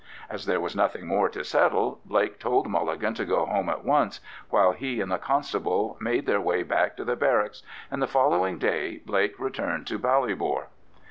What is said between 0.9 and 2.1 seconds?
more to settle,